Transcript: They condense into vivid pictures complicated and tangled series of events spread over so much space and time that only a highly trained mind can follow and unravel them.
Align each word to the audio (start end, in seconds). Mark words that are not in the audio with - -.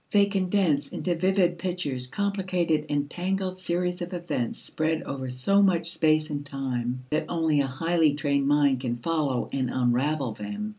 They 0.09 0.25
condense 0.25 0.87
into 0.87 1.13
vivid 1.13 1.59
pictures 1.59 2.07
complicated 2.07 2.87
and 2.89 3.07
tangled 3.07 3.61
series 3.61 4.01
of 4.01 4.15
events 4.15 4.57
spread 4.57 5.03
over 5.03 5.29
so 5.29 5.61
much 5.61 5.91
space 5.91 6.31
and 6.31 6.43
time 6.43 7.05
that 7.11 7.25
only 7.29 7.59
a 7.61 7.67
highly 7.67 8.15
trained 8.15 8.47
mind 8.47 8.79
can 8.79 8.97
follow 8.97 9.47
and 9.53 9.69
unravel 9.69 10.31
them. 10.31 10.69